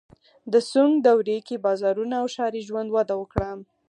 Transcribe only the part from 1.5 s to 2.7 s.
بازارونه او ښاري